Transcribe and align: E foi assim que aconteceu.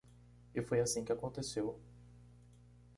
E 0.55 0.63
foi 0.63 0.79
assim 0.79 1.03
que 1.05 1.11
aconteceu. 1.11 1.79